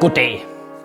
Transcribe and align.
Goddag. 0.00 0.44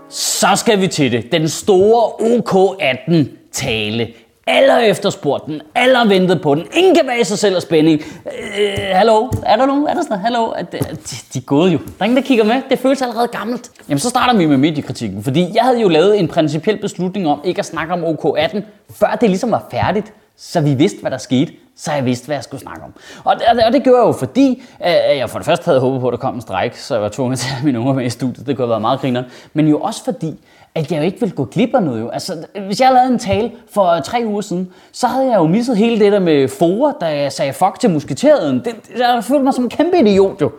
Så 0.09 0.47
skal 0.55 0.81
vi 0.81 0.87
til 0.87 1.11
det. 1.11 1.31
Den 1.31 1.49
store 1.49 2.11
OK18 2.11 3.25
tale. 3.51 4.07
Alle 4.47 4.71
har 4.71 4.79
efterspurgt 4.79 5.45
den. 5.45 5.61
Alle 5.75 5.97
har 5.97 6.05
ventet 6.05 6.41
på 6.41 6.55
den. 6.55 6.65
Ingen 6.75 6.95
kan 6.95 7.07
være 7.07 7.19
i 7.19 7.23
sig 7.23 7.39
selv 7.39 7.55
af 7.55 7.61
spænding. 7.61 8.01
Øh, 8.01 8.73
hallo? 8.77 9.29
Er 9.45 9.55
der 9.55 9.65
nogen? 9.65 9.87
Er 9.87 9.93
der 9.93 10.01
sådan? 10.01 10.17
Hallo? 10.17 10.53
Øh, 10.59 10.63
de, 10.81 10.95
de 11.33 11.39
er 11.39 11.41
gået 11.45 11.73
jo. 11.73 11.77
Der 11.77 11.85
er 11.99 12.03
ingen, 12.03 12.17
der 12.17 12.23
kigger 12.23 12.43
med. 12.43 12.61
Det 12.69 12.79
føles 12.79 13.01
allerede 13.01 13.27
gammelt. 13.27 13.71
Jamen, 13.89 13.99
så 13.99 14.09
starter 14.09 14.37
vi 14.37 14.45
med 14.45 14.57
mediekritikken. 14.57 15.23
Fordi 15.23 15.51
jeg 15.55 15.63
havde 15.63 15.81
jo 15.81 15.89
lavet 15.89 16.19
en 16.19 16.27
principiel 16.27 16.77
beslutning 16.77 17.27
om 17.27 17.41
ikke 17.43 17.59
at 17.59 17.65
snakke 17.65 17.93
om 17.93 18.03
OK18, 18.03 18.61
før 18.95 19.17
det 19.21 19.29
ligesom 19.29 19.51
var 19.51 19.67
færdigt. 19.71 20.13
Så 20.37 20.61
vi 20.61 20.73
vidste, 20.73 21.01
hvad 21.01 21.11
der 21.11 21.17
skete. 21.17 21.51
Så 21.77 21.91
jeg 21.91 22.05
vidste, 22.05 22.25
hvad 22.25 22.35
jeg 22.35 22.43
skulle 22.43 22.61
snakke 22.61 22.81
om. 22.83 22.93
Og 23.23 23.35
det, 23.35 23.65
og 23.65 23.73
det- 23.73 23.83
gjorde 23.83 23.99
jeg 23.99 24.07
jo, 24.07 24.11
fordi 24.11 24.63
øh, 24.85 24.93
øh, 25.11 25.17
jeg 25.17 25.29
for 25.29 25.39
det 25.39 25.45
første 25.45 25.65
havde 25.65 25.79
håbet 25.79 26.01
på, 26.01 26.07
at 26.07 26.11
der 26.11 26.17
kom 26.17 26.35
en 26.35 26.41
strejk, 26.41 26.75
så 26.75 26.93
jeg 26.95 27.01
var 27.03 27.09
tvunget 27.09 27.39
til 27.39 27.47
at 27.47 27.51
have 27.53 27.65
mine 27.65 27.79
unger 27.79 27.93
med 27.93 28.05
i 28.05 28.09
studiet. 28.09 28.47
Det 28.47 28.55
kunne 28.55 28.63
have 28.65 28.69
været 28.69 28.81
meget 28.81 28.99
grineren. 28.99 29.25
Men 29.53 29.67
jo 29.67 29.79
også 29.79 30.03
fordi, 30.03 30.39
at 30.75 30.91
jeg 30.91 30.97
jo 30.99 31.03
ikke 31.03 31.19
ville 31.19 31.35
gå 31.35 31.45
glip 31.45 31.69
af 31.75 31.83
noget. 31.83 32.01
Jo. 32.01 32.09
Altså, 32.09 32.45
hvis 32.67 32.81
jeg 32.81 32.93
lavede 32.93 33.11
en 33.13 33.19
tale 33.19 33.51
for 33.73 33.85
øh, 33.87 34.01
tre 34.03 34.23
uger 34.25 34.41
siden, 34.41 34.69
så 34.91 35.07
havde 35.07 35.27
jeg 35.27 35.35
jo 35.37 35.47
misset 35.47 35.77
hele 35.77 35.99
det 36.05 36.11
der 36.11 36.19
med 36.19 36.47
Fora, 36.47 36.93
da 37.01 37.05
jeg 37.21 37.31
sagde 37.31 37.53
fuck 37.53 37.79
til 37.79 37.89
musketereden. 37.89 38.59
Det, 38.65 38.75
jeg 38.97 39.23
følte 39.23 39.43
mig 39.43 39.53
som 39.53 39.63
en 39.63 39.69
kæmpe 39.69 39.99
idiot 39.99 40.41
jo. 40.41 40.51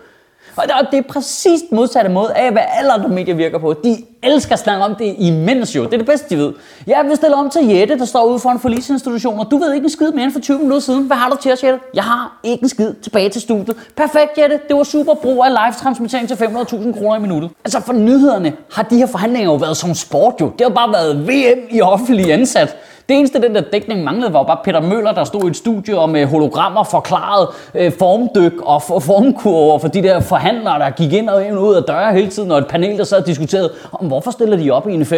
Og 0.57 0.65
det- 0.91 0.99
er 0.99 1.03
præcis 1.03 1.61
modsatte 1.73 2.11
måde 2.11 2.33
af, 2.35 2.53
hvad 2.53 2.63
alle 2.79 2.93
andre 2.93 3.09
medier 3.09 3.35
virker 3.35 3.59
på. 3.59 3.73
De 3.85 3.97
elsker 4.23 4.53
at 4.53 4.59
snakke 4.59 4.85
om 4.85 4.95
det 4.95 5.15
imens 5.19 5.77
jo. 5.77 5.85
Det 5.85 5.95
er 5.95 5.99
det 5.99 6.07
bedste, 6.07 6.27
de 6.31 6.39
ved. 6.43 6.53
Jeg 6.87 7.05
vil 7.09 7.17
stille 7.17 7.37
om 7.37 7.51
til 7.51 7.67
Jette, 7.69 7.99
der 7.99 8.05
står 8.05 8.25
ude 8.25 8.39
for 8.39 8.51
en 8.51 8.61
forlisinstitution, 8.61 9.39
og 9.39 9.47
du 9.51 9.59
ved 9.59 9.73
ikke 9.75 9.85
en 9.85 9.91
skid 9.91 10.11
mere 10.13 10.25
end 10.25 10.33
for 10.33 10.41
20 10.41 10.59
minutter 10.59 10.79
siden. 10.81 11.05
Hvad 11.05 11.17
har 11.17 11.31
du 11.31 11.37
til 11.43 11.53
os, 11.53 11.65
Jette? 11.65 11.79
Jeg 11.95 12.03
har 12.05 12.41
ikke 12.45 12.63
en 12.63 12.69
skid 12.69 12.93
tilbage 13.03 13.29
til 13.29 13.41
studiet. 13.43 13.77
Perfekt, 13.97 14.39
Jette. 14.39 14.61
Det 14.69 14.77
var 14.77 14.83
super 14.83 15.15
brug 15.15 15.45
af 15.45 15.51
live-transmittering 15.51 16.29
til 16.29 16.35
500.000 16.37 16.93
kroner 16.99 17.17
i 17.17 17.21
minuttet. 17.21 17.51
Altså 17.65 17.81
for 17.81 17.93
nyhederne 17.93 18.53
har 18.73 18.83
de 18.83 18.97
her 18.97 19.07
forhandlinger 19.07 19.51
jo 19.51 19.57
været 19.57 19.77
som 19.77 19.95
sport 19.95 20.35
jo. 20.41 20.53
Det 20.59 20.67
har 20.67 20.75
bare 20.75 20.93
været 20.93 21.29
VM 21.29 21.61
i 21.71 21.81
offentlig 21.81 22.33
ansat. 22.33 22.77
Det 23.09 23.17
eneste, 23.17 23.43
den 23.43 23.55
der 23.55 23.61
dækning 23.73 24.05
manglede, 24.05 24.33
var 24.33 24.39
jo 24.39 24.45
bare 24.45 24.59
Peter 24.65 24.81
Møller, 24.81 25.13
der 25.13 25.25
stod 25.25 25.45
i 25.45 25.47
et 25.47 25.57
studie 25.57 25.99
og 25.99 26.09
med 26.11 26.27
hologrammer 26.27 26.85
forklarede 26.85 27.51
øh, 27.75 27.93
formdyk 27.99 28.53
og 28.63 28.83
for- 28.83 28.99
formkurver 28.99 29.79
for 29.79 29.89
de 29.89 30.03
der 30.03 30.21
forhandlere, 30.21 30.79
der 30.79 30.91
gik 30.91 31.13
ind 31.13 31.29
og 31.29 31.47
ind 31.47 31.59
ud 31.59 31.75
af 31.75 31.83
døre 31.83 32.13
hele 32.13 32.29
tiden, 32.31 32.51
og 32.51 32.59
et 32.59 32.67
panel, 32.67 32.99
der 32.99 33.05
sad 33.05 33.19
og 33.21 33.27
diskuterede, 33.27 33.71
om 33.93 34.07
hvorfor 34.07 34.31
stiller 34.31 34.57
de 34.57 34.71
op 34.71 34.89
i 34.89 34.95
en 34.95 35.03
5-4-1. 35.03 35.09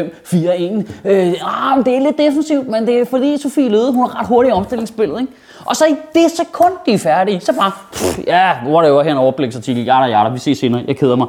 Øh, 1.05 1.35
ah, 1.43 1.85
det 1.85 1.97
er 1.97 2.01
lidt 2.01 2.19
defensivt, 2.19 2.69
men 2.69 2.87
det 2.87 2.99
er 3.01 3.05
fordi 3.05 3.39
Sofie 3.43 3.69
Løde, 3.69 3.93
hun 3.93 4.05
er 4.05 4.21
ret 4.21 4.27
hurtig 4.27 4.49
i 4.51 4.53
omstillingsspillet. 4.53 5.21
Ikke? 5.21 5.33
Og 5.67 5.77
så 5.77 5.85
i 5.85 5.95
det 6.15 6.31
sekund, 6.31 6.73
de 6.87 6.93
er 6.93 6.99
færdige, 6.99 7.41
så 7.41 7.53
bare, 7.53 7.73
pff, 7.93 8.19
ja, 8.27 8.53
whatever, 8.67 9.03
her 9.03 9.13
en 9.13 9.19
overbliksartikel, 9.19 9.85
jada, 9.85 10.05
jada, 10.05 10.29
vi 10.29 10.39
ses 10.39 10.59
senere, 10.59 10.85
jeg 10.87 10.97
keder 10.97 11.17
mig. 11.17 11.29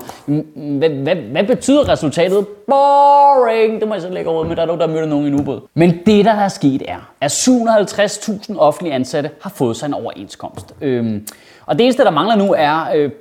Hvad, 0.77 0.89
hvad, 0.89 1.15
hvad 1.15 1.43
betyder 1.43 1.89
resultatet? 1.89 2.47
Boring, 2.47 3.79
det 3.79 3.87
må 3.87 3.93
jeg 3.93 4.01
så 4.01 4.09
lægge 4.09 4.29
over 4.29 4.43
med, 4.43 4.55
der 4.55 4.61
er 4.61 4.65
nogen, 4.65 4.81
der 4.81 4.87
mødte 4.87 5.07
nogen 5.07 5.25
i 5.25 5.27
en 5.27 5.39
ubåd. 5.39 5.61
Men 5.73 5.99
det, 6.05 6.25
der 6.25 6.33
er 6.33 6.47
sket, 6.47 6.83
er, 6.87 7.11
at 7.21 7.31
750.000 7.31 8.57
offentlige 8.57 8.93
ansatte 8.93 9.29
har 9.41 9.49
fået 9.49 9.77
sig 9.77 9.87
en 9.87 9.93
overenskomst. 9.93 10.73
Øhm, 10.81 11.27
og 11.65 11.77
det 11.77 11.83
eneste, 11.83 12.03
der 12.03 12.11
mangler 12.11 12.35
nu, 12.35 12.53
er 12.57 12.85
øh, 12.95 13.11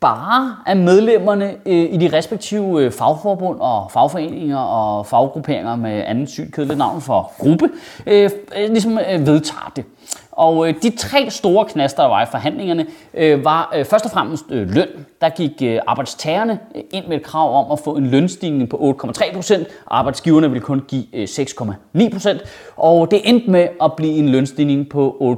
bare 0.00 0.56
at 0.66 0.76
medlemmerne 0.76 1.54
øh, 1.66 1.94
i 1.94 1.96
de 1.96 2.16
respektive 2.16 2.82
øh, 2.82 2.92
fagforbund 2.92 3.60
og 3.60 3.90
fagforeninger 3.90 4.58
og 4.58 5.06
faggrupperinger 5.06 5.76
med 5.76 6.02
anden 6.06 6.26
sygt 6.26 6.54
kedeligt 6.54 6.78
navn 6.78 7.00
for 7.00 7.32
gruppe, 7.38 7.70
øh, 8.06 8.30
øh, 8.56 8.68
ligesom 8.70 8.98
øh, 8.98 9.26
vedtager 9.26 9.72
det. 9.76 9.84
Og 10.32 10.68
øh, 10.68 10.74
de 10.82 10.90
tre 10.96 11.30
store 11.30 11.64
knaster, 11.64 12.02
der 12.02 12.08
var 12.08 12.22
i 12.22 12.26
forhandlingerne, 12.30 12.86
øh, 13.14 13.44
var 13.44 13.72
øh, 13.76 13.84
først 13.84 14.04
og 14.04 14.10
fremmest 14.10 14.44
øh, 14.50 14.70
løn. 14.70 14.88
Der 15.20 15.28
gik 15.28 15.62
øh, 15.62 15.80
arbejdstagerne 15.86 16.58
øh, 16.74 16.82
ind 16.90 17.06
med 17.06 17.16
et 17.16 17.22
krav 17.22 17.64
om 17.64 17.72
at 17.72 17.78
få 17.78 17.96
en 17.96 18.06
lønstigning 18.06 18.68
på 18.68 18.96
8,3 19.02 19.34
procent. 19.34 19.68
Arbejdsgiverne 19.86 20.50
ville 20.50 20.64
kun 20.64 20.82
give 20.88 21.04
øh, 21.12 21.28
6,9 21.30 22.12
procent. 22.12 22.40
Og 22.76 23.10
det 23.10 23.20
endte 23.24 23.50
med 23.50 23.68
at 23.82 23.92
blive 23.96 24.12
en 24.12 24.28
lønstigning 24.28 24.88
på 24.88 25.36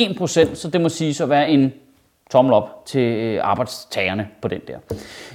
8,1 0.00 0.18
procent, 0.18 0.58
så 0.58 0.68
det 0.68 0.80
må 0.80 0.88
sige 0.88 1.22
at 1.22 1.30
være 1.30 1.50
en 1.50 1.72
tommel 2.32 2.54
op 2.54 2.86
til 2.86 3.00
øh, 3.00 3.40
arbejdstagerne 3.42 4.28
på 4.42 4.48
den 4.48 4.60
der. 4.68 4.78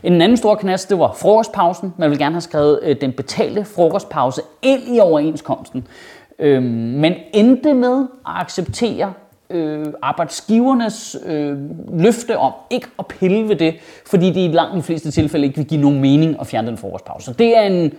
En 0.03 0.21
anden 0.21 0.37
stor 0.37 0.55
knast, 0.55 0.89
det 0.89 0.99
var 0.99 1.13
frokostpausen. 1.13 1.93
Man 1.97 2.09
vil 2.09 2.19
gerne 2.19 2.35
have 2.35 2.41
skrevet 2.41 2.79
øh, 2.83 3.01
den 3.01 3.13
betalte 3.13 3.65
frokostpause 3.65 4.41
ind 4.61 4.95
i 4.95 4.99
overenskomsten 4.99 5.87
øh, 6.39 6.63
men 6.63 7.13
endte 7.33 7.73
med 7.73 7.99
at 8.01 8.33
acceptere 8.35 9.13
øh, 9.49 9.85
arbejdsgivernes 10.01 11.17
øh, 11.25 11.57
løfte 11.99 12.37
om 12.37 12.53
ikke 12.69 12.87
at 12.99 13.07
pille 13.07 13.49
ved 13.49 13.55
det, 13.55 13.75
fordi 14.05 14.27
det 14.27 14.49
i 14.49 14.51
langt 14.53 14.75
de 14.75 14.83
fleste 14.83 15.11
tilfælde 15.11 15.45
ikke 15.45 15.57
vil 15.57 15.67
give 15.67 15.81
nogen 15.81 16.01
mening 16.01 16.35
at 16.39 16.47
fjerne 16.47 16.67
den 16.67 16.77
forårspause. 16.77 17.25
Så 17.25 17.33
det 17.33 17.57
er 17.57 17.61
en 17.61 17.93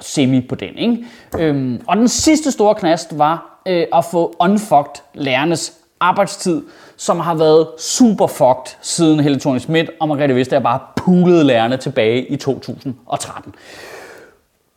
semi 0.00 0.40
på 0.40 0.54
den. 0.54 0.78
Ikke? 0.78 1.04
Øhm, 1.38 1.80
og 1.86 1.96
den 1.96 2.08
sidste 2.08 2.50
store 2.50 2.74
knast 2.74 3.18
var 3.18 3.60
øh, 3.68 3.86
at 3.94 4.04
få 4.04 4.36
unfucked 4.40 5.02
lærernes 5.14 5.72
arbejdstid, 6.00 6.62
som 6.96 7.20
har 7.20 7.34
været 7.34 7.68
super 7.78 8.26
fucked 8.26 8.76
siden 8.80 9.20
Helle 9.20 9.40
thorning 9.40 9.62
Schmidt 9.62 9.90
og 10.00 10.08
Margrethe 10.08 10.36
Vestager 10.36 10.62
bare 10.62 10.78
pulede 10.96 11.44
lærerne 11.44 11.76
tilbage 11.76 12.26
i 12.26 12.36
2013. 12.36 13.54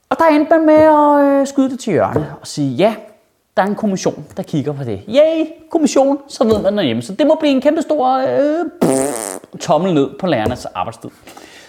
Og 0.10 0.20
der 0.20 0.26
endte 0.26 0.50
man 0.58 0.66
med 0.66 0.74
at 0.74 1.40
øh, 1.42 1.48
skyde 1.48 1.70
det 1.70 1.80
til 1.80 1.94
hjørne 1.94 2.36
og 2.42 2.48
sige, 2.48 2.70
ja, 2.76 2.96
der 3.58 3.64
er 3.64 3.68
en 3.68 3.76
kommission, 3.76 4.26
der 4.38 4.44
kigger 4.44 4.74
på 4.74 4.84
det. 4.84 5.02
Yay, 5.10 5.46
kommission, 5.70 6.20
så 6.28 6.44
ved 6.44 6.62
man 6.62 6.78
derhjemme. 6.78 7.02
Så 7.02 7.14
det 7.14 7.28
må 7.28 7.36
blive 7.40 7.52
en 7.52 7.62
kæmpe 7.62 7.82
stor 7.82 8.08
øh, 8.10 8.66
pff, 8.82 9.38
tommel 9.60 9.94
ned 9.94 10.10
på 10.20 10.28
lærernes 10.28 10.66
arbejdstid. 10.66 11.10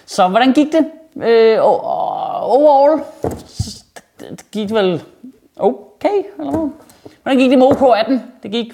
Så 0.06 0.28
hvordan 0.28 0.52
gik 0.52 0.66
det? 0.72 0.86
Øh, 1.22 1.58
overall, 1.62 3.02
det 4.20 4.30
det 4.30 4.50
gik 4.50 4.72
vel 4.72 5.02
okay, 5.56 6.22
eller 6.38 6.50
hvad? 6.50 6.70
Hvordan 7.22 7.38
gik 7.38 7.50
det 7.50 7.58
med 7.58 7.66
OK18? 7.66 8.12
Det 8.42 8.50
gik 8.50 8.72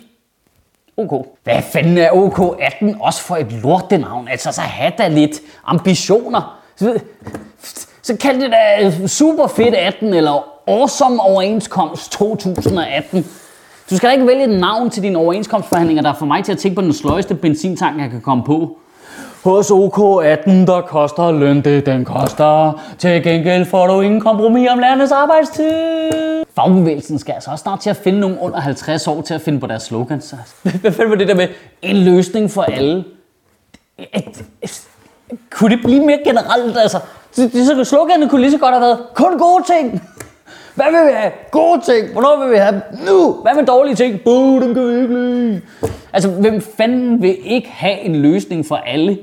OK. 0.96 1.26
Hvad 1.44 1.62
fanden 1.62 1.98
er 1.98 2.10
OK18 2.10 3.02
også 3.02 3.22
for 3.22 3.36
et 3.36 3.52
lortenavn? 3.52 4.28
Altså, 4.28 4.52
så 4.52 4.60
have 4.60 4.92
da 4.98 5.08
lidt 5.08 5.40
ambitioner. 5.64 6.62
Så, 6.76 7.00
så 8.02 8.16
kald 8.16 8.40
det 8.40 8.50
da 8.52 9.06
super 9.06 9.46
fedt 9.46 9.74
18, 9.74 10.14
eller 10.14 10.44
awesome 10.66 11.20
overenskomst 11.20 12.12
2018. 12.12 13.26
Du 13.90 13.96
skal 13.96 14.08
da 14.08 14.12
ikke 14.12 14.26
vælge 14.26 14.44
et 14.44 14.60
navn 14.60 14.90
til 14.90 15.02
dine 15.02 15.18
overenskomstforhandlinger, 15.18 16.02
der 16.02 16.14
får 16.14 16.26
mig 16.26 16.44
til 16.44 16.52
at 16.52 16.58
tænke 16.58 16.74
på 16.74 16.82
den 16.82 16.92
sløjeste 16.92 17.34
benzintank, 17.34 18.00
jeg 18.00 18.10
kan 18.10 18.20
komme 18.20 18.44
på. 18.44 18.78
Hos 19.44 19.70
OK18, 19.70 20.50
der 20.50 20.82
koster 20.86 21.32
løn 21.32 21.60
det, 21.60 21.86
den 21.86 22.04
koster. 22.04 22.82
Til 22.98 23.22
gengæld 23.22 23.64
får 23.64 23.86
du 23.86 24.00
ingen 24.00 24.20
kompromis 24.20 24.68
om 24.70 24.78
landets 24.78 25.12
arbejdstid. 25.12 26.44
Fagbevægelsen 26.54 27.18
skal 27.18 27.32
altså 27.32 27.50
også 27.50 27.62
snart 27.62 27.80
til 27.80 27.90
at 27.90 27.96
finde 27.96 28.20
nogen 28.20 28.38
under 28.38 28.60
50 28.60 29.08
år 29.08 29.22
til 29.22 29.34
at 29.34 29.40
finde 29.40 29.60
på 29.60 29.66
deres 29.66 29.82
slogans. 29.82 30.34
Hvad 30.80 30.92
fanden 30.92 31.10
var 31.10 31.16
det 31.16 31.28
der 31.28 31.34
med 31.34 31.48
en 31.82 31.96
løsning 31.96 32.50
for 32.50 32.62
alle? 32.62 33.04
Kunne 35.50 35.76
det 35.76 35.84
blive 35.84 36.06
mere 36.06 36.18
generelt? 36.24 36.78
Altså, 36.78 36.98
det, 37.36 37.52
det, 37.52 37.66
så 37.66 37.84
sloganet 37.84 38.30
kunne 38.30 38.40
lige 38.40 38.50
så 38.50 38.58
godt 38.58 38.74
have 38.74 38.80
været, 38.80 38.98
kun 39.14 39.38
gode 39.38 39.64
ting. 39.66 40.02
Hvad 40.74 40.86
vil 40.86 41.06
vi 41.06 41.12
have? 41.12 41.32
Gode 41.50 41.80
ting. 41.80 42.12
Hvornår 42.12 42.44
vil 42.44 42.52
vi 42.52 42.56
have 42.56 42.72
dem? 42.72 42.82
Nu. 43.06 43.32
Hvad 43.32 43.54
med 43.54 43.66
dårlige 43.66 43.94
ting? 43.94 44.20
Boo, 44.24 44.60
dem 44.60 44.74
kan 44.74 44.88
vi 44.88 45.02
ikke 45.02 45.14
lide. 45.14 45.60
Altså, 46.12 46.30
hvem 46.30 46.60
fanden 46.60 47.22
vil 47.22 47.36
ikke 47.44 47.68
have 47.68 48.00
en 48.00 48.16
løsning 48.16 48.66
for 48.66 48.76
alle? 48.76 49.18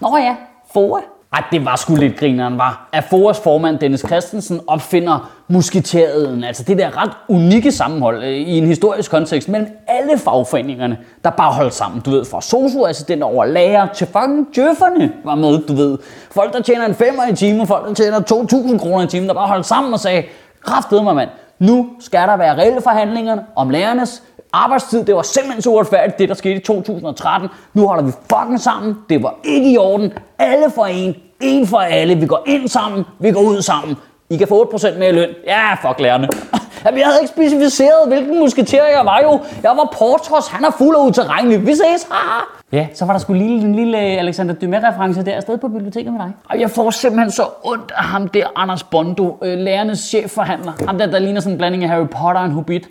Nå 0.00 0.16
ja, 0.16 0.36
FOA. 0.72 1.00
Ej, 1.32 1.44
det 1.52 1.64
var 1.64 1.76
sgu 1.76 1.94
lidt 1.94 2.16
grineren, 2.16 2.58
var. 2.58 2.88
At 2.92 3.04
Foras 3.04 3.40
formand, 3.40 3.78
Dennis 3.78 4.00
Christensen, 4.00 4.60
opfinder 4.66 5.30
musketereden. 5.48 6.44
Altså 6.44 6.62
det 6.62 6.78
der 6.78 7.02
ret 7.02 7.10
unikke 7.28 7.72
sammenhold 7.72 8.22
øh, 8.22 8.30
i 8.30 8.58
en 8.58 8.66
historisk 8.66 9.10
kontekst 9.10 9.48
mellem 9.48 9.68
alle 9.88 10.18
fagforeningerne, 10.18 10.98
der 11.24 11.30
bare 11.30 11.52
holdt 11.52 11.74
sammen. 11.74 12.00
Du 12.00 12.10
ved, 12.10 12.24
fra 12.24 12.40
socioassistenter 12.40 13.26
over 13.26 13.44
lærer 13.44 13.86
til 13.92 14.06
fucking 14.06 14.48
djøfferne 14.54 15.12
var 15.24 15.34
med, 15.34 15.66
du 15.66 15.74
ved. 15.74 15.98
Folk, 16.30 16.52
der 16.52 16.62
tjener 16.62 16.86
en 16.86 16.94
femmer 16.94 17.26
i 17.32 17.34
timen, 17.34 17.66
folk, 17.66 17.88
der 17.88 17.94
tjener 17.94 18.20
2.000 18.20 18.78
kroner 18.78 19.04
i 19.04 19.06
timen, 19.06 19.28
der 19.28 19.34
bare 19.34 19.48
holdt 19.48 19.66
sammen 19.66 19.92
og 19.92 20.00
sagde, 20.00 20.22
kraftedeme 20.64 21.04
mig 21.04 21.14
mand, 21.14 21.30
nu 21.58 21.90
skal 22.00 22.28
der 22.28 22.36
være 22.36 22.56
reelle 22.56 22.80
forhandlinger 22.80 23.38
om 23.56 23.70
lærernes 23.70 24.22
arbejdstid. 24.52 25.04
Det 25.04 25.14
var 25.14 25.22
simpelthen 25.22 25.62
så 25.62 25.70
uretfærdigt, 25.70 26.18
det 26.18 26.28
der 26.28 26.34
skete 26.34 26.54
i 26.54 26.58
2013. 26.58 27.48
Nu 27.74 27.86
holder 27.86 28.02
vi 28.04 28.12
fucking 28.12 28.60
sammen. 28.60 28.96
Det 29.08 29.22
var 29.22 29.34
ikke 29.44 29.72
i 29.72 29.78
orden. 29.78 30.12
Alle 30.38 30.70
for 30.70 30.86
en. 30.86 31.14
En 31.40 31.66
for 31.66 31.78
alle. 31.78 32.14
Vi 32.14 32.26
går 32.26 32.42
ind 32.46 32.68
sammen. 32.68 33.04
Vi 33.18 33.32
går 33.32 33.40
ud 33.40 33.62
sammen. 33.62 33.96
I 34.30 34.36
kan 34.36 34.48
få 34.48 34.64
8% 34.74 34.98
mere 34.98 35.08
i 35.08 35.12
løn. 35.12 35.28
Ja, 35.46 35.74
fuck 35.74 36.00
lærerne. 36.00 36.28
Jamen, 36.84 36.98
jeg 36.98 37.06
havde 37.06 37.18
ikke 37.20 37.32
specificeret, 37.32 38.08
hvilken 38.08 38.38
musketer 38.38 38.84
jeg 38.84 39.04
var 39.04 39.20
jo. 39.22 39.40
Jeg 39.62 39.70
var 39.70 39.94
Portos. 39.98 40.48
Han 40.48 40.64
er 40.64 40.70
fuld 40.78 40.96
af 40.96 41.00
uterrenelig. 41.06 41.66
Vi 41.66 41.72
ses. 41.72 42.06
Haha. 42.10 42.40
Ja, 42.72 42.86
så 42.94 43.04
var 43.04 43.12
der 43.12 43.20
sgu 43.20 43.32
lige 43.32 43.60
en 43.60 43.74
lille 43.74 43.98
Alexander 43.98 44.54
Dumas-reference 44.54 45.24
der 45.24 45.36
afsted 45.36 45.58
på 45.58 45.68
biblioteket 45.68 46.12
med 46.12 46.20
dig. 46.20 46.32
Og 46.50 46.60
jeg 46.60 46.70
får 46.70 46.90
simpelthen 46.90 47.30
så 47.30 47.42
ondt 47.62 47.92
af 47.96 48.04
ham 48.04 48.28
der, 48.28 48.46
Anders 48.56 48.82
Bondo, 48.82 49.38
øh, 49.42 49.58
lærernes 49.58 49.98
chefforhandler. 49.98 50.72
Ham 50.86 50.98
der, 50.98 51.06
der 51.06 51.18
ligner 51.18 51.40
sådan 51.40 51.52
en 51.52 51.58
blanding 51.58 51.84
af 51.84 51.90
Harry 51.90 52.06
Potter 52.06 52.40
og 52.40 52.44
en 52.46 52.52
hobbit. 52.52 52.88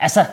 Altså, 0.00 0.24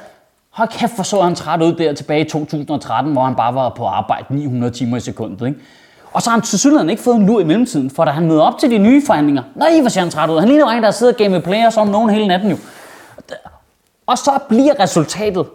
hold 0.57 0.69
kæft, 0.69 0.95
for 0.95 1.03
så 1.03 1.21
han 1.21 1.35
træt 1.35 1.61
ud 1.61 1.73
der 1.73 1.93
tilbage 1.93 2.25
i 2.25 2.29
2013, 2.29 3.11
hvor 3.11 3.23
han 3.23 3.35
bare 3.35 3.55
var 3.55 3.69
på 3.69 3.85
arbejde 3.85 4.25
900 4.29 4.73
timer 4.73 4.97
i 4.97 4.99
sekundet. 4.99 5.47
Ikke? 5.47 5.59
Og 6.13 6.21
så 6.21 6.29
har 6.29 6.37
han 6.37 6.41
til 6.41 6.89
ikke 6.89 7.03
fået 7.03 7.15
en 7.15 7.25
lur 7.25 7.39
i 7.39 7.43
mellemtiden, 7.43 7.89
for 7.89 8.05
da 8.05 8.11
han 8.11 8.27
møder 8.27 8.41
op 8.41 8.59
til 8.59 8.71
de 8.71 8.77
nye 8.77 9.01
forhandlinger, 9.05 9.43
nej, 9.55 9.79
hvor 9.81 9.89
ser 9.89 10.01
han 10.01 10.09
træt 10.09 10.29
ud. 10.29 10.39
Han 10.39 10.47
ligner 10.47 10.67
en, 10.67 10.83
der 10.83 10.91
sidder 10.91 11.13
og 11.13 11.17
game 11.17 11.41
players 11.41 11.77
om 11.77 11.87
nogen 11.87 12.09
hele 12.09 12.27
natten 12.27 12.49
jo. 12.51 12.57
Og 14.07 14.17
så 14.17 14.31
bliver 14.49 14.79
resultatet, 14.79 15.45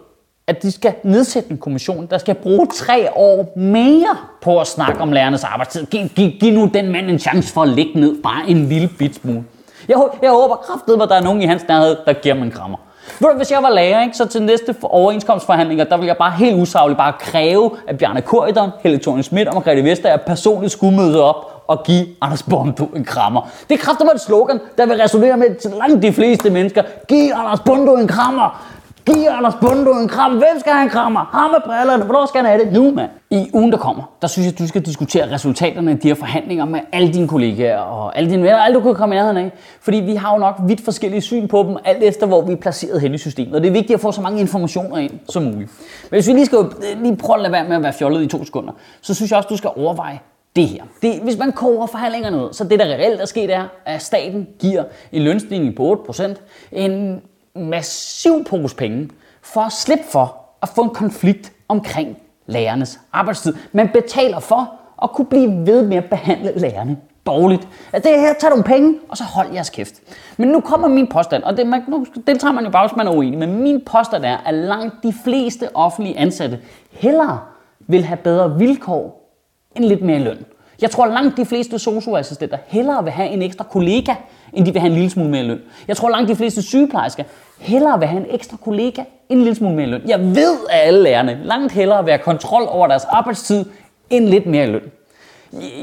at 0.47 0.63
de 0.63 0.71
skal 0.71 0.93
nedsætte 1.03 1.51
en 1.51 1.57
kommission, 1.57 2.05
der 2.05 2.17
skal 2.17 2.35
bruge 2.35 2.67
tre 2.67 3.09
år 3.15 3.53
mere 3.55 4.17
på 4.41 4.59
at 4.59 4.67
snakke 4.67 5.01
om 5.01 5.11
lærernes 5.11 5.43
arbejdstid. 5.43 5.85
Giv, 5.85 6.07
giv, 6.07 6.31
giv 6.39 6.53
nu 6.53 6.69
den 6.73 6.91
mand 6.91 7.09
en 7.09 7.19
chance 7.19 7.53
for 7.53 7.61
at 7.61 7.69
ligge 7.69 7.99
ned 7.99 8.21
bare 8.23 8.49
en 8.49 8.69
lille 8.69 8.89
bit 8.99 9.15
smule. 9.15 9.43
Jeg, 9.87 9.97
jeg 10.21 10.31
håber 10.31 10.55
kraftigt, 10.55 11.01
at 11.01 11.09
der 11.09 11.15
er 11.15 11.21
nogen 11.21 11.41
i 11.41 11.45
hans 11.45 11.67
nærhed, 11.67 11.97
der 12.05 12.13
giver 12.13 12.35
mig 12.35 12.45
en 12.45 12.51
krammer. 12.51 12.77
Ved 13.23 13.29
du, 13.29 13.37
hvis 13.37 13.51
jeg 13.51 13.63
var 13.63 13.69
lærer, 13.69 14.03
ikke, 14.03 14.17
så 14.17 14.25
til 14.25 14.43
næste 14.43 14.75
overenskomstforhandlinger, 14.81 15.83
der 15.83 15.97
vil 15.97 16.05
jeg 16.05 16.17
bare 16.17 16.31
helt 16.31 16.61
usagligt 16.61 16.97
bare 16.97 17.13
kræve, 17.19 17.71
at 17.87 17.97
Bjarne 17.97 18.21
Korydon, 18.21 18.69
Helle 18.81 18.99
Thorne 18.99 19.23
Schmidt 19.23 19.47
og 19.47 19.53
Margrethe 19.53 19.83
Vestager 19.83 20.17
personligt 20.17 20.71
skulle 20.71 20.97
møde 20.97 21.23
op 21.23 21.63
og 21.67 21.83
give 21.83 22.05
Anders 22.21 22.43
Bondo 22.43 22.85
en 22.85 23.05
krammer. 23.05 23.49
Det 23.69 23.79
kræfter 23.79 24.05
mig 24.05 24.11
et 24.15 24.21
slogan, 24.21 24.59
der 24.77 24.85
vil 24.85 24.97
resonere 25.01 25.37
med 25.37 25.77
langt 25.79 26.03
de 26.03 26.13
fleste 26.13 26.49
mennesker. 26.49 26.83
Giv 27.07 27.31
Anders 27.35 27.59
Bondo 27.59 27.95
en 27.95 28.07
krammer! 28.07 28.63
Giv 29.05 29.27
Anders 29.29 29.53
Bundo 29.61 29.91
en 29.91 30.07
kram. 30.07 30.31
Hvem 30.31 30.59
skal 30.59 30.73
han 30.73 30.89
krammer? 30.89 31.19
Ham 31.19 31.51
med 31.51 31.59
brillerne. 31.65 32.03
Hvornår 32.03 32.25
skal 32.25 32.41
han 32.41 32.49
have 32.49 32.65
det? 32.65 32.73
Nu, 32.73 32.91
mand. 32.91 33.09
I 33.29 33.49
ugen, 33.53 33.71
der 33.71 33.77
kommer, 33.77 34.03
der 34.21 34.27
synes 34.27 34.45
jeg, 34.45 34.59
du 34.59 34.67
skal 34.67 34.81
diskutere 34.81 35.31
resultaterne 35.31 35.91
af 35.91 35.99
de 35.99 36.07
her 36.07 36.15
forhandlinger 36.15 36.65
med 36.65 36.79
alle 36.91 37.13
dine 37.13 37.27
kollegaer 37.27 37.77
og 37.77 38.17
alle 38.17 38.29
dine 38.29 38.43
venner, 38.43 38.57
alle 38.57 38.79
du 38.79 38.83
kan 38.83 38.95
komme 38.95 39.15
i 39.15 39.17
nærheden 39.17 39.37
af. 39.37 39.51
Fordi 39.81 39.97
vi 39.97 40.15
har 40.15 40.33
jo 40.33 40.39
nok 40.39 40.55
vidt 40.67 40.81
forskellige 40.81 41.21
syn 41.21 41.47
på 41.47 41.63
dem, 41.63 41.77
alt 41.85 42.03
efter 42.03 42.27
hvor 42.27 42.41
vi 42.41 42.51
er 42.51 42.57
placeret 42.57 43.01
hen 43.01 43.13
i 43.13 43.17
systemet. 43.17 43.55
Og 43.55 43.61
det 43.61 43.67
er 43.67 43.71
vigtigt 43.71 43.93
at 43.93 44.01
få 44.01 44.11
så 44.11 44.21
mange 44.21 44.39
informationer 44.39 44.97
ind 44.97 45.11
som 45.29 45.43
muligt. 45.43 45.71
Men 46.11 46.15
hvis 46.15 46.27
vi 46.27 46.33
lige 46.33 46.45
skal 46.45 46.57
øh, 46.57 47.01
lige 47.01 47.17
prøve 47.17 47.35
at 47.35 47.41
lade 47.41 47.53
være 47.53 47.63
med 47.63 47.75
at 47.75 47.83
være 47.83 47.93
fjollet 47.93 48.23
i 48.23 48.27
to 48.27 48.45
sekunder, 48.45 48.73
så 49.01 49.13
synes 49.13 49.31
jeg 49.31 49.37
også, 49.37 49.49
du 49.49 49.57
skal 49.57 49.69
overveje, 49.75 50.19
det 50.55 50.67
her. 50.67 50.83
Det, 51.01 51.19
hvis 51.23 51.37
man 51.37 51.51
koger 51.51 51.85
forhandlingerne 51.85 52.37
ud, 52.37 52.53
så 52.53 52.63
det 52.63 52.79
der 52.79 52.85
reelt 52.85 53.21
er 53.21 53.25
sket 53.25 53.53
er, 53.53 53.63
at 53.85 54.01
staten 54.01 54.47
giver 54.59 54.83
en 55.11 55.21
lønstigning 55.21 55.75
på 55.75 56.05
8%, 56.09 56.33
en 56.71 57.21
massiv 57.55 58.43
pose 58.43 58.75
penge 58.75 59.09
for 59.41 59.61
at 59.61 59.71
slippe 59.71 60.03
for 60.11 60.37
at 60.61 60.69
få 60.69 60.83
en 60.83 60.89
konflikt 60.89 61.51
omkring 61.67 62.17
lærernes 62.45 62.99
arbejdstid. 63.13 63.53
Man 63.71 63.89
betaler 63.89 64.39
for 64.39 64.73
at 65.03 65.11
kunne 65.11 65.25
blive 65.25 65.65
ved 65.65 65.87
med 65.87 65.97
at 65.97 66.09
behandle 66.09 66.59
lærerne 66.59 66.97
dårligt. 67.25 67.67
Altså 67.93 68.09
det 68.09 68.19
her, 68.19 68.33
tag 68.33 68.49
nogle 68.49 68.63
penge, 68.63 68.99
og 69.09 69.17
så 69.17 69.23
hold 69.23 69.53
jeres 69.53 69.69
kæft. 69.69 69.93
Men 70.37 70.49
nu 70.49 70.59
kommer 70.59 70.87
min 70.87 71.07
påstand, 71.07 71.43
og 71.43 71.57
det, 71.57 71.67
man, 71.67 71.83
nu 71.87 72.05
tager 72.25 72.51
man 72.51 72.63
jo 72.63 72.69
bare, 72.69 72.87
hvis 72.87 72.97
man 72.97 73.07
er 73.07 73.11
uenig, 73.11 73.39
men 73.39 73.63
min 73.63 73.81
påstand 73.85 74.25
er, 74.25 74.37
at 74.37 74.53
langt 74.53 75.03
de 75.03 75.13
fleste 75.23 75.75
offentlige 75.75 76.17
ansatte 76.17 76.59
hellere 76.91 77.39
vil 77.79 78.03
have 78.03 78.17
bedre 78.17 78.57
vilkår 78.57 79.29
end 79.75 79.85
lidt 79.85 80.01
mere 80.01 80.19
løn. 80.19 80.45
Jeg 80.83 80.91
tror, 80.91 81.05
langt 81.05 81.37
de 81.37 81.45
fleste 81.45 81.79
socioassistenter 81.79 82.57
hellere 82.67 83.03
vil 83.03 83.11
have 83.13 83.29
en 83.29 83.41
ekstra 83.41 83.63
kollega, 83.63 84.13
end 84.53 84.65
de 84.65 84.71
vil 84.71 84.79
have 84.81 84.89
en 84.89 84.95
lille 84.95 85.09
smule 85.09 85.29
mere 85.29 85.43
løn. 85.43 85.61
Jeg 85.87 85.97
tror, 85.97 86.09
langt 86.09 86.29
de 86.29 86.35
fleste 86.35 86.61
sygeplejersker 86.61 87.23
hellere 87.59 87.99
vil 87.99 88.07
have 88.07 88.25
en 88.25 88.35
ekstra 88.35 88.57
kollega, 88.57 89.01
end 89.01 89.39
en 89.39 89.43
lille 89.43 89.55
smule 89.55 89.75
mere 89.75 89.87
løn. 89.87 90.01
Jeg 90.05 90.19
ved, 90.19 90.57
at 90.69 90.79
alle 90.87 91.03
lærerne 91.03 91.39
langt 91.43 91.71
hellere 91.71 92.03
vil 92.03 92.11
have 92.11 92.23
kontrol 92.23 92.63
over 92.67 92.87
deres 92.87 93.05
arbejdstid, 93.05 93.65
end 94.09 94.25
lidt 94.25 94.45
mere 94.45 94.67
løn. 94.67 94.91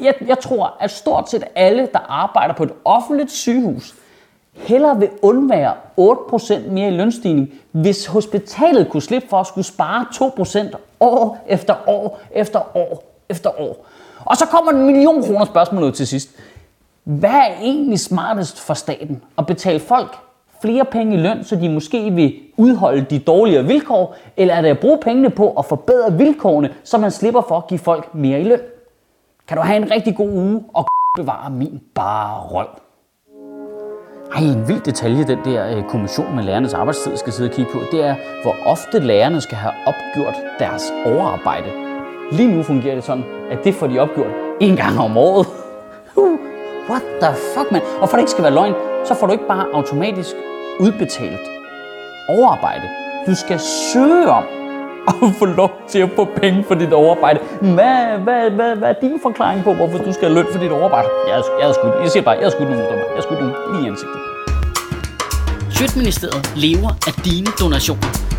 Jeg, 0.02 0.14
jeg 0.26 0.38
tror, 0.38 0.76
at 0.80 0.90
stort 0.90 1.30
set 1.30 1.44
alle, 1.54 1.88
der 1.92 1.98
arbejder 2.08 2.54
på 2.54 2.62
et 2.62 2.72
offentligt 2.84 3.32
sygehus, 3.32 3.94
hellere 4.54 4.98
vil 4.98 5.08
undvære 5.22 5.74
8% 6.00 6.70
mere 6.70 6.88
i 6.88 6.96
lønstigning, 6.96 7.52
hvis 7.70 8.06
hospitalet 8.06 8.88
kunne 8.90 9.02
slippe 9.02 9.28
for 9.28 9.40
at 9.40 9.46
skulle 9.46 9.66
spare 9.66 10.06
2% 10.72 10.76
år 11.00 11.44
efter 11.48 11.74
år 11.86 12.20
efter 12.34 12.76
år 12.76 13.04
efter 13.28 13.60
år. 13.60 13.86
Og 14.24 14.36
så 14.36 14.46
kommer 14.46 14.72
en 14.72 14.86
million 14.86 15.22
kroner 15.22 15.44
spørgsmål 15.44 15.92
til 15.92 16.06
sidst. 16.06 16.30
Hvad 17.04 17.30
er 17.30 17.60
egentlig 17.62 18.00
smartest 18.00 18.60
for 18.60 18.74
staten? 18.74 19.22
At 19.38 19.46
betale 19.46 19.80
folk 19.80 20.16
flere 20.62 20.84
penge 20.84 21.16
i 21.16 21.20
løn, 21.20 21.44
så 21.44 21.56
de 21.56 21.68
måske 21.68 22.10
vil 22.10 22.34
udholde 22.56 23.06
de 23.10 23.18
dårligere 23.18 23.64
vilkår, 23.64 24.16
eller 24.36 24.54
er 24.54 24.62
det 24.62 24.68
at 24.68 24.78
bruge 24.78 24.98
pengene 24.98 25.30
på 25.30 25.52
at 25.52 25.64
forbedre 25.64 26.12
vilkårene, 26.12 26.70
så 26.84 26.98
man 26.98 27.10
slipper 27.10 27.42
for 27.48 27.56
at 27.56 27.66
give 27.66 27.78
folk 27.78 28.14
mere 28.14 28.40
i 28.40 28.44
løn? 28.44 28.60
Kan 29.48 29.56
du 29.56 29.62
have 29.62 29.76
en 29.76 29.90
rigtig 29.90 30.16
god 30.16 30.30
uge 30.30 30.64
og 30.74 30.86
bevare 31.18 31.50
min 31.50 31.80
bare 31.94 32.40
røv? 32.40 32.66
Ej, 34.34 34.42
en 34.42 34.68
vild 34.68 34.80
detalje, 34.80 35.24
den 35.24 35.38
der 35.44 35.76
øh, 35.76 35.84
kommission 35.84 36.36
med 36.36 36.44
lærernes 36.44 36.74
arbejdstid 36.74 37.16
skal 37.16 37.32
sidde 37.32 37.50
og 37.50 37.54
kigge 37.54 37.72
på, 37.72 37.78
det 37.92 38.04
er, 38.04 38.14
hvor 38.42 38.54
ofte 38.66 38.98
lærerne 38.98 39.40
skal 39.40 39.56
have 39.56 39.74
opgjort 39.86 40.34
deres 40.58 40.92
overarbejde. 41.06 41.89
Lige 42.32 42.56
nu 42.56 42.62
fungerer 42.62 42.94
det 42.94 43.04
sådan, 43.04 43.24
at 43.50 43.64
det 43.64 43.74
får 43.74 43.86
de 43.86 43.98
opgjort 43.98 44.30
en 44.60 44.76
gang 44.76 44.98
om 44.98 45.16
året. 45.16 45.46
What 46.90 47.02
the 47.22 47.34
fuck, 47.54 47.72
man? 47.72 47.82
Og 48.00 48.08
for 48.08 48.16
det 48.16 48.22
ikke 48.22 48.30
skal 48.30 48.44
være 48.44 48.54
løgn, 48.54 48.74
så 49.04 49.14
får 49.14 49.26
du 49.26 49.32
ikke 49.32 49.46
bare 49.48 49.66
automatisk 49.72 50.34
udbetalt 50.80 51.40
overarbejde. 52.28 52.82
Du 53.26 53.34
skal 53.34 53.58
søge 53.92 54.28
om 54.30 54.44
at 55.08 55.14
få 55.38 55.44
lov 55.44 55.70
til 55.88 55.98
at 55.98 56.10
få 56.16 56.24
penge 56.24 56.64
for 56.68 56.74
dit 56.74 56.92
overarbejde. 56.92 57.40
Hvad, 57.60 58.18
hvad, 58.24 58.50
hvad, 58.50 58.76
hvad 58.76 58.88
er 58.88 59.00
din 59.00 59.18
forklaring 59.22 59.64
på, 59.64 59.74
hvorfor 59.74 59.98
du 59.98 60.12
skal 60.12 60.28
have 60.28 60.34
løn 60.34 60.46
for 60.52 60.58
dit 60.58 60.72
overarbejde? 60.72 61.08
Jeg 61.28 61.38
er, 61.38 61.42
jeg 61.60 61.68
er 61.68 61.72
skudt. 61.72 61.94
Jeg 62.02 62.10
siger 62.10 62.22
bare, 62.22 62.36
jeg 62.36 62.44
er 62.44 62.50
skudt 62.50 62.68
nogen, 62.70 62.84
Jeg 62.84 63.16
er 63.16 63.22
skudt 63.22 63.40
nogen 63.40 63.54
lige 63.72 63.84
i 63.86 63.88
ansigtet. 63.90 64.20
Sjøtministeriet 65.76 66.52
lever 66.56 66.90
af 67.06 67.12
dine 67.24 67.46
donationer. 67.60 68.29